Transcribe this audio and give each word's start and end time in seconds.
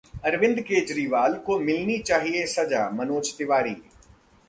अरविंद 0.25 0.59
केजरीवाल 0.59 1.35
को 1.45 1.57
मिलनी 1.59 1.97
चाहिए 1.99 2.45
सजा: 2.47 2.89
मनोज 2.93 3.33
तिवारी 3.37 3.75